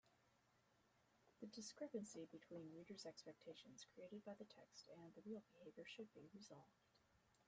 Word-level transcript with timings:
The 1.41 1.45
discrepancy 1.45 2.25
between 2.31 2.71
reader’s 2.73 3.05
expectations 3.05 3.85
created 3.93 4.23
by 4.25 4.33
the 4.33 4.45
text 4.45 4.89
and 4.95 5.13
the 5.13 5.21
real 5.23 5.43
behaviour 5.53 5.85
should 5.85 6.11
be 6.11 6.27
resolved. 6.33 6.87